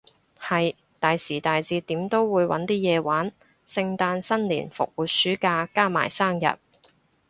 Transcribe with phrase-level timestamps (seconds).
[0.39, 3.31] 係，大時大節點都會搵啲嘢玩，
[3.67, 6.57] 聖誕新年復活暑假，加埋生日